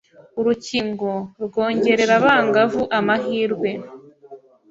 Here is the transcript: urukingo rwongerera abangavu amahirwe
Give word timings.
urukingo 0.39 1.09
rwongerera 1.45 2.13
abangavu 2.19 2.81
amahirwe 2.97 3.69